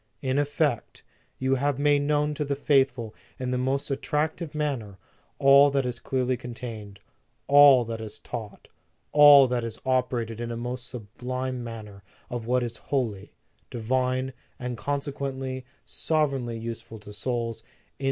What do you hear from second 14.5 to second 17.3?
and consequently, sovereignly useful to